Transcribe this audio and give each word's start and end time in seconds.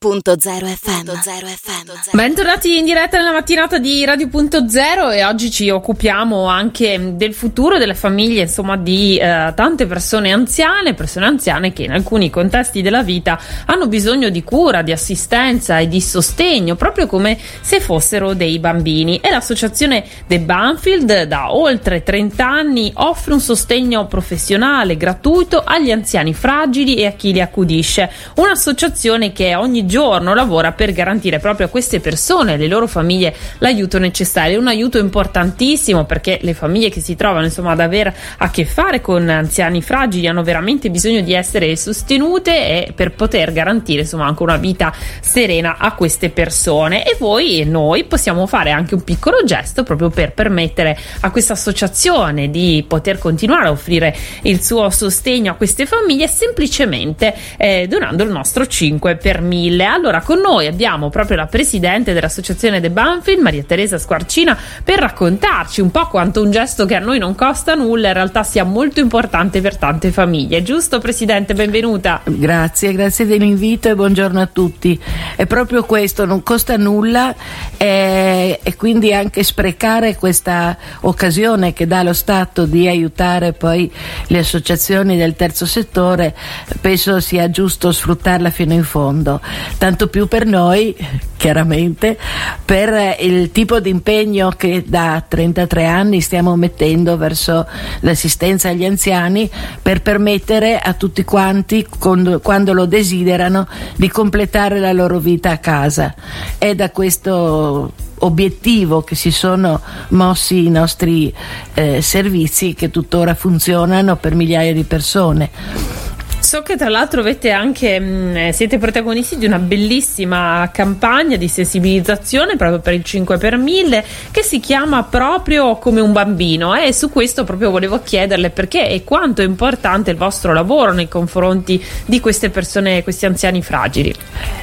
FM. 0.00 1.08
FM. 1.08 2.12
Bentornati 2.12 2.78
in 2.78 2.84
diretta 2.84 3.16
nella 3.16 3.32
mattinata 3.32 3.78
di 3.78 4.04
Radio.0 4.04 5.12
e 5.12 5.24
oggi 5.24 5.50
ci 5.50 5.70
occupiamo 5.70 6.46
anche 6.46 7.14
del 7.16 7.34
futuro 7.34 7.78
delle 7.78 7.96
famiglie, 7.96 8.42
insomma 8.42 8.76
di 8.76 9.16
eh, 9.16 9.52
tante 9.56 9.86
persone 9.86 10.30
anziane, 10.30 10.94
persone 10.94 11.26
anziane 11.26 11.72
che 11.72 11.82
in 11.82 11.90
alcuni 11.90 12.30
contesti 12.30 12.80
della 12.80 13.02
vita 13.02 13.40
hanno 13.66 13.88
bisogno 13.88 14.28
di 14.28 14.44
cura, 14.44 14.82
di 14.82 14.92
assistenza 14.92 15.80
e 15.80 15.88
di 15.88 16.00
sostegno, 16.00 16.76
proprio 16.76 17.08
come 17.08 17.36
se 17.60 17.80
fossero 17.80 18.34
dei 18.34 18.60
bambini. 18.60 19.18
E 19.18 19.30
l'associazione 19.30 20.04
The 20.28 20.38
Banfield 20.38 21.24
da 21.24 21.52
oltre 21.52 22.04
30 22.04 22.46
anni 22.46 22.92
offre 22.94 23.32
un 23.32 23.40
sostegno 23.40 24.06
professionale 24.06 24.96
gratuito 24.96 25.60
agli 25.64 25.90
anziani 25.90 26.34
fragili 26.34 26.94
e 26.94 27.06
a 27.06 27.12
chi 27.14 27.32
li 27.32 27.40
accudisce. 27.40 28.08
Un'associazione 28.36 29.32
che 29.32 29.56
ogni 29.56 29.86
giorno 29.88 30.34
lavora 30.34 30.70
per 30.70 30.92
garantire 30.92 31.40
proprio 31.40 31.66
a 31.66 31.70
queste 31.70 31.98
persone 31.98 32.52
e 32.52 32.54
alle 32.54 32.68
loro 32.68 32.86
famiglie 32.86 33.34
l'aiuto 33.58 33.98
necessario. 33.98 34.60
Un 34.60 34.68
aiuto 34.68 34.98
importantissimo 34.98 36.04
perché 36.04 36.38
le 36.42 36.54
famiglie 36.54 36.90
che 36.90 37.00
si 37.00 37.16
trovano 37.16 37.46
insomma 37.46 37.72
ad 37.72 37.80
avere 37.80 38.14
a 38.36 38.50
che 38.50 38.64
fare 38.64 39.00
con 39.00 39.28
anziani 39.28 39.82
fragili 39.82 40.28
hanno 40.28 40.44
veramente 40.44 40.90
bisogno 40.90 41.22
di 41.22 41.32
essere 41.32 41.74
sostenute 41.74 42.86
e 42.86 42.92
per 42.92 43.12
poter 43.12 43.52
garantire 43.52 44.02
insomma 44.02 44.26
anche 44.26 44.42
una 44.42 44.58
vita 44.58 44.94
serena 45.20 45.78
a 45.78 45.94
queste 45.94 46.28
persone. 46.28 47.04
E 47.04 47.16
voi 47.18 47.60
e 47.60 47.64
noi 47.64 48.04
possiamo 48.04 48.46
fare 48.46 48.70
anche 48.70 48.94
un 48.94 49.02
piccolo 49.02 49.42
gesto 49.44 49.82
proprio 49.82 50.10
per 50.10 50.32
permettere 50.32 50.96
a 51.20 51.30
questa 51.30 51.54
associazione 51.54 52.50
di 52.50 52.84
poter 52.86 53.18
continuare 53.18 53.68
a 53.68 53.70
offrire 53.70 54.14
il 54.42 54.62
suo 54.62 54.90
sostegno 54.90 55.52
a 55.52 55.54
queste 55.54 55.86
famiglie 55.86 56.28
semplicemente 56.28 57.34
eh, 57.56 57.86
donando 57.88 58.22
il 58.22 58.30
nostro 58.30 58.66
5 58.66 59.16
per 59.16 59.40
1000 59.40 59.77
mille. 59.78 59.84
Allora, 59.84 60.20
con 60.20 60.40
noi 60.40 60.66
abbiamo 60.66 61.08
proprio 61.08 61.36
la 61.36 61.46
presidente 61.46 62.12
dell'associazione 62.12 62.80
The 62.80 62.90
Banfield, 62.90 63.40
Maria 63.40 63.62
Teresa 63.62 63.98
Squarcina, 63.98 64.58
per 64.82 64.98
raccontarci 64.98 65.80
un 65.80 65.90
po' 65.90 66.08
quanto 66.08 66.42
un 66.42 66.50
gesto 66.50 66.84
che 66.84 66.96
a 66.96 66.98
noi 66.98 67.18
non 67.18 67.34
costa 67.34 67.74
nulla 67.74 68.08
in 68.08 68.14
realtà 68.14 68.42
sia 68.42 68.64
molto 68.64 69.00
importante 69.00 69.60
per 69.60 69.76
tante 69.76 70.10
famiglie. 70.10 70.62
Giusto, 70.62 70.98
presidente? 70.98 71.54
Benvenuta. 71.54 72.20
Grazie, 72.24 72.92
grazie 72.92 73.26
dell'invito 73.26 73.88
e 73.88 73.94
buongiorno 73.94 74.40
a 74.40 74.46
tutti. 74.46 74.98
È 75.36 75.46
proprio 75.46 75.84
questo, 75.84 76.24
non 76.24 76.42
costa 76.42 76.76
nulla 76.76 77.34
e, 77.76 78.58
e 78.62 78.76
quindi 78.76 79.12
anche 79.12 79.42
sprecare 79.42 80.16
questa 80.16 80.76
occasione 81.02 81.72
che 81.72 81.86
dà 81.86 82.02
lo 82.02 82.12
Stato 82.12 82.66
di 82.66 82.88
aiutare 82.88 83.52
poi 83.52 83.90
le 84.26 84.38
associazioni 84.38 85.16
del 85.16 85.36
terzo 85.36 85.66
settore, 85.66 86.34
penso 86.80 87.20
sia 87.20 87.50
giusto 87.50 87.92
sfruttarla 87.92 88.50
fino 88.50 88.72
in 88.72 88.82
fondo 88.82 89.40
tanto 89.76 90.08
più 90.08 90.26
per 90.26 90.46
noi, 90.46 90.96
chiaramente, 91.36 92.18
per 92.64 93.16
il 93.20 93.52
tipo 93.52 93.80
di 93.80 93.90
impegno 93.90 94.50
che 94.50 94.84
da 94.86 95.22
33 95.26 95.84
anni 95.84 96.20
stiamo 96.20 96.56
mettendo 96.56 97.16
verso 97.16 97.66
l'assistenza 98.00 98.68
agli 98.70 98.84
anziani 98.84 99.50
per 99.80 100.02
permettere 100.02 100.78
a 100.78 100.94
tutti 100.94 101.24
quanti, 101.24 101.86
quando 101.86 102.72
lo 102.72 102.86
desiderano, 102.86 103.66
di 103.96 104.08
completare 104.08 104.78
la 104.80 104.92
loro 104.92 105.18
vita 105.18 105.50
a 105.50 105.58
casa. 105.58 106.14
È 106.56 106.74
da 106.74 106.90
questo 106.90 107.92
obiettivo 108.20 109.02
che 109.02 109.14
si 109.14 109.30
sono 109.30 109.80
mossi 110.08 110.66
i 110.66 110.70
nostri 110.70 111.32
eh, 111.74 112.02
servizi 112.02 112.74
che 112.74 112.90
tuttora 112.90 113.34
funzionano 113.34 114.16
per 114.16 114.34
migliaia 114.34 114.72
di 114.72 114.84
persone. 114.84 116.07
So 116.48 116.62
che 116.62 116.76
tra 116.76 116.88
l'altro 116.88 117.22
anche, 117.50 118.00
mh, 118.00 118.04
mm, 118.06 118.36
eh, 118.36 118.52
siete 118.54 118.78
protagonisti 118.78 119.36
di 119.36 119.44
una 119.44 119.58
bellissima 119.58 120.70
campagna 120.72 121.36
di 121.36 121.46
sensibilizzazione 121.46 122.56
proprio 122.56 122.80
per 122.80 122.94
il 122.94 123.04
5 123.04 123.36
per 123.36 123.58
1000 123.58 124.02
che 124.30 124.42
si 124.42 124.58
chiama 124.58 125.02
proprio 125.02 125.76
come 125.76 126.00
un 126.00 126.10
bambino 126.10 126.74
eh, 126.74 126.86
e 126.86 126.92
su 126.94 127.10
questo 127.10 127.44
proprio 127.44 127.70
volevo 127.70 128.00
chiederle 128.02 128.48
perché 128.48 128.88
e 128.88 129.04
quanto 129.04 129.42
è 129.42 129.44
importante 129.44 130.10
il 130.10 130.16
vostro 130.16 130.54
lavoro 130.54 130.94
nei 130.94 131.06
confronti 131.06 131.84
di 132.06 132.18
queste 132.18 132.48
persone, 132.48 133.02
questi 133.02 133.26
anziani 133.26 133.60
fragili. 133.60 134.14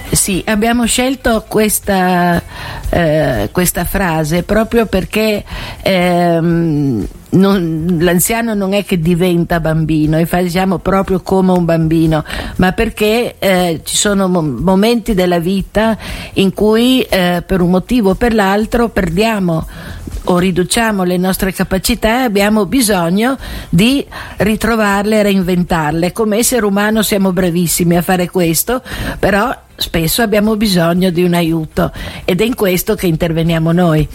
Sì, 0.10 0.42
abbiamo 0.48 0.86
scelto 0.86 1.46
questa, 1.48 2.42
eh, 2.90 3.50
questa 3.52 3.86
frase 3.86 4.42
proprio 4.42 4.88
perché 4.88 5.44
ehm, 5.84 7.08
non, 7.36 7.98
l'anziano 8.00 8.54
non 8.54 8.74
è 8.74 8.84
che 8.84 9.00
diventa 9.00 9.60
bambino 9.60 10.18
e 10.18 10.26
facciamo 10.26 10.80
proprio 10.80 11.22
come 11.22 11.52
un 11.52 11.66
bambino, 11.66 12.24
ma 12.58 12.72
perché 12.72 13.36
eh, 13.40 13.82
ci 13.84 13.96
sono 13.96 14.28
momenti 14.28 15.14
della 15.14 15.40
vita 15.40 15.98
in 16.34 16.54
cui 16.54 17.02
eh, 17.02 17.44
per 17.46 17.62
un 17.62 17.70
motivo 17.70 18.12
o 18.12 18.16
per 18.16 18.34
l'altro 18.34 18.90
perdiamo 18.90 19.66
o 20.28 20.38
riduciamo 20.38 21.04
le 21.04 21.18
nostre 21.18 21.52
capacità 21.52 22.22
e 22.22 22.24
abbiamo 22.24 22.66
bisogno 22.66 23.38
di 23.70 24.06
ritrovarle 24.38 25.20
e 25.20 25.24
reinventarle. 25.24 26.12
Come 26.12 26.38
essere 26.38 26.66
umano 26.66 27.04
siamo 27.04 27.32
bravissimi 27.32 27.96
a 27.96 28.02
fare 28.02 28.30
questo, 28.30 28.82
però 29.20 29.56
spesso 29.76 30.22
abbiamo 30.22 30.56
bisogno 30.56 31.10
di 31.10 31.24
un 31.24 31.34
aiuto 31.34 31.92
ed 32.24 32.42
è 32.42 32.44
in 32.44 32.56
questo 32.56 32.96
che 32.96 33.08
interveniamo 33.08 33.72
noi. 33.72 34.08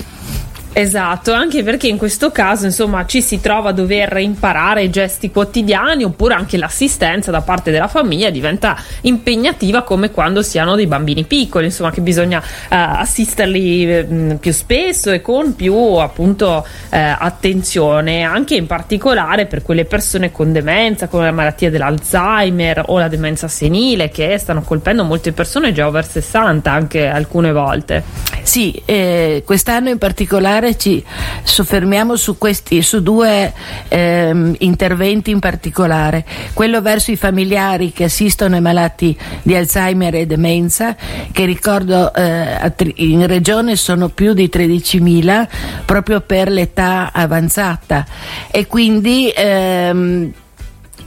Esatto, 0.73 1.33
anche 1.33 1.65
perché 1.65 1.89
in 1.89 1.97
questo 1.97 2.31
caso 2.31 2.65
insomma 2.65 3.05
ci 3.05 3.21
si 3.23 3.41
trova 3.41 3.71
a 3.71 3.73
dover 3.73 4.17
imparare 4.19 4.89
gesti 4.89 5.29
quotidiani 5.29 6.05
oppure 6.05 6.35
anche 6.35 6.57
l'assistenza 6.57 7.33
da 7.33 7.41
parte 7.41 7.73
della 7.73 7.89
famiglia 7.89 8.31
diventa 8.31 8.77
impegnativa 9.01 9.83
come 9.83 10.13
quando 10.13 10.43
si 10.43 10.59
hanno 10.59 10.77
dei 10.77 10.87
bambini 10.87 11.25
piccoli, 11.25 11.67
insomma 11.67 11.91
che 11.91 12.01
bisogna 12.01 12.39
uh, 12.39 12.43
assisterli 12.69 13.85
mh, 13.85 14.15
mm, 14.15 14.35
più 14.37 14.53
spesso 14.53 15.11
e 15.11 15.21
con 15.21 15.57
più 15.57 15.75
appunto 15.75 16.65
uh, 16.65 16.87
attenzione, 16.91 18.23
anche 18.23 18.55
in 18.55 18.69
particolare 18.69 19.47
per 19.47 19.63
quelle 19.63 19.85
persone 19.87 20.31
con 20.31 20.53
demenza, 20.53 21.09
con 21.09 21.25
la 21.25 21.33
malattia 21.33 21.71
dell'Alzheimer 21.71 22.85
o 22.87 22.99
la 23.01 23.09
demenza 23.09 23.49
senile 23.49 24.09
che 24.09 24.39
stanno 24.39 24.63
colpendo 24.63 25.03
molte 25.03 25.33
persone 25.33 25.73
già 25.73 25.89
over 25.89 26.07
60 26.07 26.71
anche 26.71 27.09
alcune 27.09 27.51
volte. 27.51 28.30
Sì, 28.43 28.81
eh, 28.85 29.43
quest'anno 29.45 29.91
in 29.91 29.99
particolare 29.99 30.77
ci 30.77 31.03
soffermiamo 31.43 32.17
su, 32.17 32.39
questi, 32.39 32.83
su 32.83 33.03
due 33.03 33.53
ehm, 33.89 34.57
interventi 34.59 35.31
in 35.31 35.39
particolare, 35.39 36.25
quello 36.53 36.81
verso 36.83 37.11
i 37.11 37.17
familiari 37.17 37.93
che 37.93 38.05
assistono 38.05 38.57
ai 38.57 38.61
malati 38.61 39.17
di 39.43 39.55
Alzheimer 39.55 40.15
e 40.17 40.27
demenza, 40.27 40.97
che 41.31 41.45
ricordo 41.45 42.13
eh, 42.15 42.73
in 42.97 43.27
regione 43.27 43.77
sono 43.77 44.09
più 44.09 44.33
di 44.33 44.51
13.000 44.53 45.49
proprio 45.85 46.21
per 46.21 46.51
l'età 46.51 47.11
avanzata. 47.13 48.07
E 48.51 48.67
quindi 48.67 49.33
ehm, 49.35 50.33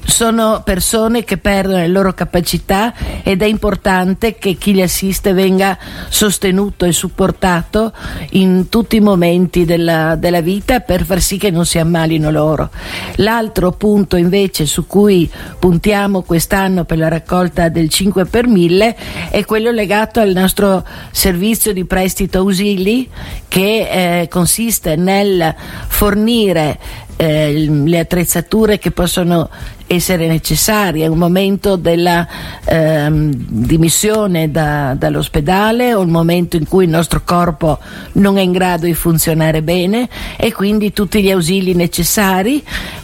sono 0.05 0.61
persone 0.63 1.23
che 1.23 1.37
perdono 1.37 1.79
le 1.79 1.87
loro 1.87 2.13
capacità 2.13 2.93
ed 3.23 3.41
è 3.41 3.45
importante 3.45 4.35
che 4.35 4.55
chi 4.55 4.73
li 4.73 4.81
assiste 4.81 5.33
venga 5.33 5.77
sostenuto 6.09 6.85
e 6.85 6.91
supportato 6.91 7.93
in 8.31 8.69
tutti 8.69 8.97
i 8.97 9.01
momenti 9.01 9.65
della, 9.65 10.15
della 10.15 10.41
vita 10.41 10.81
per 10.81 11.05
far 11.05 11.21
sì 11.21 11.37
che 11.37 11.51
non 11.51 11.65
si 11.65 11.79
ammalino 11.79 12.29
loro. 12.31 12.69
L'altro 13.15 13.71
punto 13.71 14.15
invece 14.15 14.65
su 14.65 14.85
cui 14.87 15.29
puntiamo 15.59 16.21
quest'anno 16.21 16.83
per 16.83 16.97
la 16.97 17.07
raccolta 17.07 17.69
del 17.69 17.89
5 17.89 18.25
per 18.25 18.47
1000 18.47 18.95
è 19.29 19.45
quello 19.45 19.71
legato 19.71 20.19
al 20.19 20.31
nostro 20.31 20.85
servizio 21.11 21.73
di 21.73 21.85
prestito 21.85 22.39
ausili 22.39 23.09
che 23.47 24.21
eh, 24.21 24.27
consiste 24.27 24.95
nel 24.95 25.53
fornire 25.87 26.79
eh, 27.15 27.67
le 27.67 27.99
attrezzature 27.99 28.79
che 28.79 28.91
possono 28.91 29.49
essere 29.95 30.27
necessarie, 30.27 31.07
un 31.07 31.17
momento 31.17 31.75
della 31.75 32.27
ehm, 32.65 33.31
dimissione 33.33 34.51
da, 34.51 34.95
dall'ospedale 34.97 35.93
o 35.93 36.01
il 36.01 36.09
momento 36.09 36.55
in 36.57 36.67
cui 36.67 36.85
il 36.85 36.89
nostro 36.89 37.21
corpo 37.23 37.79
non 38.13 38.37
è 38.37 38.41
in 38.41 38.51
grado 38.51 38.85
di 38.85 38.93
funzionare 38.93 39.61
bene 39.61 40.09
e 40.37 40.51
quindi 40.51 40.93
tutti 40.93 41.21
gli 41.21 41.31
ausili 41.31 41.73
necessari 41.73 42.63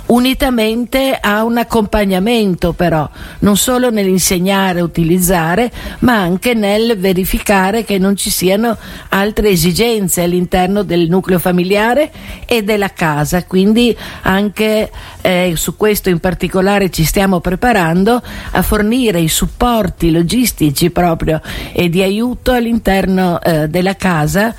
unitamente 0.10 1.18
a 1.20 1.44
un 1.44 1.58
accompagnamento 1.58 2.74
però, 2.74 3.08
non 3.40 3.58
solo 3.58 3.90
nell'insegnare 3.90 4.80
a 4.80 4.84
utilizzare, 4.84 5.72
ma 6.00 6.20
anche 6.20 6.54
nel 6.54 6.98
verificare 6.98 7.84
che 7.84 7.98
non 7.98 8.16
ci 8.16 8.30
siano 8.30 8.78
altre 9.10 9.50
esigenze 9.50 10.24
all'interno 10.24 10.84
del 10.84 11.10
nucleo 11.10 11.40
familiare 11.40 12.12
e 12.46 12.64
della 12.64 12.92
casa. 12.92 13.44
Quindi 13.44 13.96
anche 14.24 14.90
eh, 15.22 15.54
su 15.56 15.76
questo 15.76 16.10
in 16.10 16.20
particolare 16.20 16.79
ci 16.88 17.04
stiamo 17.04 17.42
preparando 17.42 18.22
a 18.52 18.62
fornire 18.62 19.20
i 19.20 19.28
supporti 19.28 20.12
logistici 20.12 20.90
proprio 20.90 21.42
e 21.74 21.90
di 21.90 22.02
aiuto 22.02 22.54
all'interno 22.54 23.42
eh, 23.42 23.68
della 23.68 23.98
casa 23.98 24.56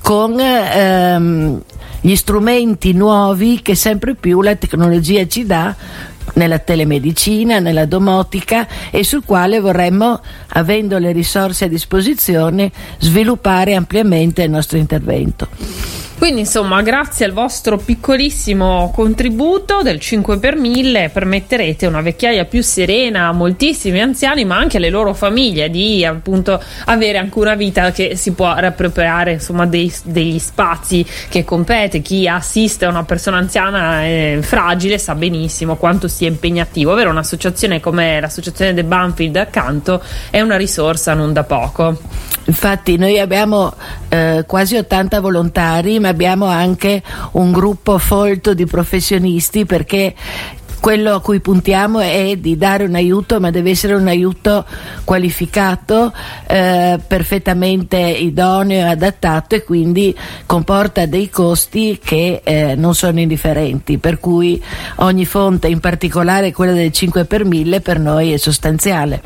con 0.00 0.40
ehm, 0.40 1.60
gli 2.00 2.16
strumenti 2.16 2.94
nuovi 2.94 3.60
che 3.60 3.74
sempre 3.74 4.14
più 4.14 4.40
la 4.40 4.56
tecnologia 4.56 5.26
ci 5.26 5.44
dà 5.44 5.74
nella 6.34 6.58
telemedicina, 6.58 7.58
nella 7.58 7.86
domotica 7.86 8.66
e 8.90 9.02
sul 9.04 9.24
quale 9.24 9.60
vorremmo, 9.60 10.20
avendo 10.48 10.98
le 10.98 11.12
risorse 11.12 11.64
a 11.64 11.68
disposizione, 11.68 12.70
sviluppare 12.98 13.74
ampiamente 13.74 14.42
il 14.42 14.50
nostro 14.50 14.78
intervento. 14.78 15.48
Quindi 16.18 16.40
insomma 16.40 16.82
grazie 16.82 17.26
al 17.26 17.32
vostro 17.32 17.76
piccolissimo 17.76 18.90
contributo 18.92 19.82
del 19.82 20.00
5 20.00 20.38
per 20.38 20.56
1000 20.56 21.10
permetterete 21.10 21.86
una 21.86 22.00
vecchiaia 22.00 22.44
più 22.44 22.60
serena 22.60 23.28
a 23.28 23.32
moltissimi 23.32 24.00
anziani 24.00 24.44
ma 24.44 24.56
anche 24.56 24.78
alle 24.78 24.90
loro 24.90 25.14
famiglie 25.14 25.70
di 25.70 26.04
appunto 26.04 26.60
avere 26.86 27.18
anche 27.18 27.38
una 27.38 27.54
vita 27.54 27.92
che 27.92 28.16
si 28.16 28.32
può 28.32 28.52
riappropriare 28.58 29.34
insomma 29.34 29.64
dei, 29.64 29.94
degli 30.02 30.40
spazi 30.40 31.06
che 31.28 31.44
compete. 31.44 32.02
Chi 32.02 32.26
assiste 32.26 32.84
a 32.84 32.88
una 32.88 33.04
persona 33.04 33.36
anziana 33.36 34.04
eh, 34.04 34.40
fragile 34.42 34.98
sa 34.98 35.14
benissimo 35.14 35.76
quanto 35.76 36.08
sia 36.08 36.26
impegnativo. 36.26 36.92
Avere 36.92 37.10
un'associazione 37.10 37.78
come 37.78 38.20
l'associazione 38.20 38.74
The 38.74 38.82
Banfield 38.84 39.36
accanto 39.36 40.02
è 40.30 40.40
una 40.40 40.56
risorsa 40.56 41.14
non 41.14 41.32
da 41.32 41.44
poco. 41.44 41.96
Infatti 42.46 42.96
noi 42.96 43.20
abbiamo 43.20 43.72
eh, 44.08 44.44
quasi 44.46 44.76
80 44.76 45.20
volontari 45.20 46.00
ma 46.00 46.07
abbiamo 46.08 46.46
anche 46.46 47.02
un 47.32 47.52
gruppo 47.52 47.98
folto 47.98 48.54
di 48.54 48.66
professionisti 48.66 49.64
perché 49.64 50.14
quello 50.88 51.16
a 51.16 51.20
cui 51.20 51.40
puntiamo 51.40 51.98
è 51.98 52.36
di 52.36 52.56
dare 52.56 52.84
un 52.84 52.94
aiuto, 52.94 53.38
ma 53.40 53.50
deve 53.50 53.68
essere 53.68 53.92
un 53.92 54.08
aiuto 54.08 54.64
qualificato, 55.04 56.14
eh, 56.46 56.98
perfettamente 57.06 57.98
idoneo 57.98 58.86
e 58.86 58.88
adattato 58.88 59.54
e 59.54 59.64
quindi 59.64 60.16
comporta 60.46 61.04
dei 61.04 61.28
costi 61.28 62.00
che 62.02 62.40
eh, 62.42 62.74
non 62.74 62.94
sono 62.94 63.20
indifferenti, 63.20 63.98
per 63.98 64.18
cui 64.18 64.64
ogni 64.96 65.26
fonte, 65.26 65.68
in 65.68 65.80
particolare 65.80 66.54
quella 66.54 66.72
del 66.72 66.90
5 66.90 67.26
per 67.26 67.44
1000, 67.44 67.82
per 67.82 67.98
noi 67.98 68.32
è 68.32 68.38
sostanziale. 68.38 69.20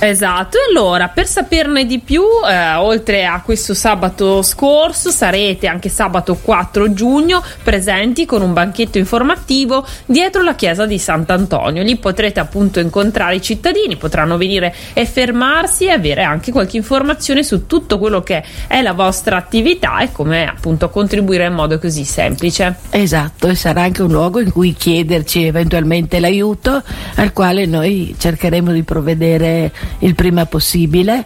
Esatto, 0.00 0.58
allora 0.68 1.08
per 1.08 1.26
saperne 1.26 1.84
di 1.84 1.98
più, 1.98 2.22
eh, 2.48 2.74
oltre 2.74 3.26
a 3.26 3.42
questo 3.42 3.74
sabato 3.74 4.42
scorso, 4.42 5.10
sarete 5.10 5.66
anche 5.66 5.88
sabato 5.88 6.36
4 6.36 6.92
giugno 6.92 7.42
presenti 7.64 8.24
con 8.24 8.40
un 8.40 8.52
banchetto 8.52 8.98
informativo 8.98 9.84
dietro 10.06 10.42
la 10.42 10.54
chiesa 10.54 10.86
di 10.86 10.97
Sant'Antonio. 10.98 11.82
Lì 11.82 11.96
potrete 11.96 12.40
appunto 12.40 12.80
incontrare 12.80 13.36
i 13.36 13.42
cittadini, 13.42 13.96
potranno 13.96 14.36
venire 14.36 14.74
e 14.92 15.06
fermarsi 15.06 15.86
e 15.86 15.90
avere 15.90 16.22
anche 16.22 16.52
qualche 16.52 16.76
informazione 16.76 17.42
su 17.42 17.66
tutto 17.66 17.98
quello 17.98 18.22
che 18.22 18.42
è 18.66 18.82
la 18.82 18.92
vostra 18.92 19.36
attività 19.36 19.98
e 19.98 20.12
come 20.12 20.46
appunto 20.46 20.90
contribuire 20.90 21.46
in 21.46 21.54
modo 21.54 21.78
così 21.78 22.04
semplice. 22.04 22.76
Esatto, 22.90 23.48
e 23.48 23.54
sarà 23.54 23.82
anche 23.82 24.02
un 24.02 24.10
luogo 24.10 24.40
in 24.40 24.52
cui 24.52 24.74
chiederci 24.74 25.44
eventualmente 25.44 26.20
l'aiuto 26.20 26.82
al 27.16 27.32
quale 27.32 27.66
noi 27.66 28.14
cercheremo 28.18 28.72
di 28.72 28.82
provvedere 28.82 29.72
il 30.00 30.14
prima 30.14 30.46
possibile, 30.46 31.24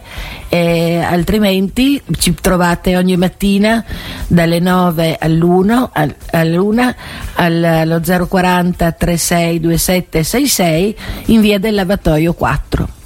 eh, 0.49 0.97
altrimenti 0.97 2.01
ci 2.17 2.33
trovate 2.35 2.95
ogni 2.95 3.17
mattina 3.17 3.83
dalle 4.27 4.59
9 4.59 5.17
all'1, 5.19 5.89
all, 5.91 6.15
all'1 6.31 6.95
allo 7.35 8.27
040 8.27 8.91
36 8.91 9.52
27 9.59 10.23
66 10.23 10.95
in 11.27 11.41
via 11.41 11.59
del 11.59 11.75
lavatoio 11.75 12.33
4. 12.33 13.01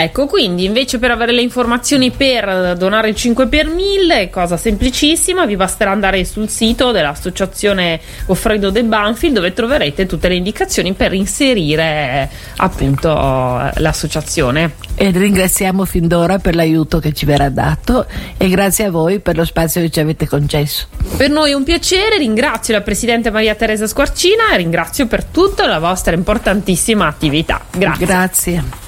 Ecco, 0.00 0.26
quindi 0.26 0.64
invece 0.64 1.00
per 1.00 1.10
avere 1.10 1.32
le 1.32 1.42
informazioni 1.42 2.12
per 2.12 2.76
donare 2.78 3.08
il 3.08 3.16
5 3.16 3.48
per 3.48 3.66
1000, 3.66 4.30
cosa 4.30 4.56
semplicissima, 4.56 5.44
vi 5.44 5.56
basterà 5.56 5.90
andare 5.90 6.24
sul 6.24 6.48
sito 6.48 6.92
dell'associazione 6.92 7.98
Goffredo 8.24 8.70
De 8.70 8.84
Banfield 8.84 9.34
dove 9.34 9.52
troverete 9.52 10.06
tutte 10.06 10.28
le 10.28 10.36
indicazioni 10.36 10.92
per 10.92 11.14
inserire 11.14 12.30
appunto 12.58 13.08
l'associazione. 13.08 14.74
E 14.94 15.10
ringraziamo 15.10 15.84
fin 15.84 16.06
d'ora 16.06 16.38
per 16.38 16.54
l'aiuto 16.54 17.00
che 17.00 17.12
ci 17.12 17.26
verrà 17.26 17.48
dato 17.48 18.06
e 18.36 18.48
grazie 18.48 18.84
a 18.84 18.90
voi 18.92 19.18
per 19.18 19.36
lo 19.36 19.44
spazio 19.44 19.80
che 19.80 19.90
ci 19.90 19.98
avete 19.98 20.28
concesso. 20.28 20.86
Per 21.16 21.28
noi 21.28 21.50
è 21.50 21.54
un 21.54 21.64
piacere, 21.64 22.18
ringrazio 22.18 22.72
la 22.72 22.82
Presidente 22.82 23.32
Maria 23.32 23.56
Teresa 23.56 23.88
Squarcina 23.88 24.52
e 24.52 24.58
ringrazio 24.58 25.08
per 25.08 25.24
tutta 25.24 25.66
la 25.66 25.80
vostra 25.80 26.14
importantissima 26.14 27.08
attività. 27.08 27.60
Grazie. 27.72 28.06
Grazie. 28.06 28.87